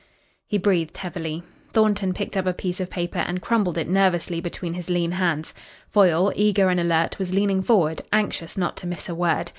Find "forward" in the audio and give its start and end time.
7.61-8.01